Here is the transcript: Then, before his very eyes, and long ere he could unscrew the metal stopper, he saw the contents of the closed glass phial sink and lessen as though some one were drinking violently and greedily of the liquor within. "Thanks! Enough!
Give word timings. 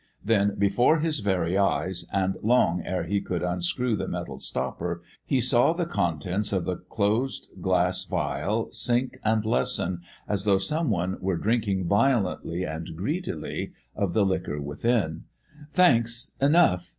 Then, 0.25 0.55
before 0.57 0.97
his 0.97 1.19
very 1.19 1.59
eyes, 1.59 2.07
and 2.11 2.35
long 2.41 2.81
ere 2.83 3.03
he 3.03 3.21
could 3.21 3.43
unscrew 3.43 3.95
the 3.95 4.07
metal 4.07 4.39
stopper, 4.39 5.03
he 5.27 5.39
saw 5.39 5.73
the 5.73 5.85
contents 5.85 6.51
of 6.51 6.65
the 6.65 6.77
closed 6.77 7.49
glass 7.61 8.03
phial 8.05 8.71
sink 8.71 9.19
and 9.23 9.45
lessen 9.45 9.99
as 10.27 10.43
though 10.43 10.57
some 10.57 10.89
one 10.89 11.19
were 11.21 11.37
drinking 11.37 11.87
violently 11.87 12.63
and 12.65 12.97
greedily 12.97 13.73
of 13.95 14.13
the 14.13 14.25
liquor 14.25 14.59
within. 14.59 15.25
"Thanks! 15.71 16.31
Enough! 16.41 16.89